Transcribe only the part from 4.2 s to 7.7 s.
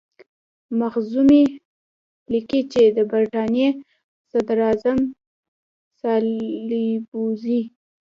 صدراعظم سالیزبوري.